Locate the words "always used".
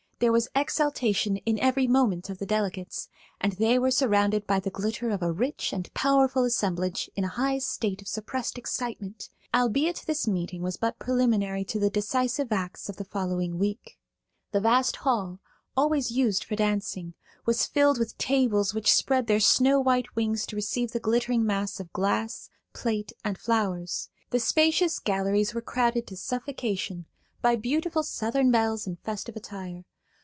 15.75-16.43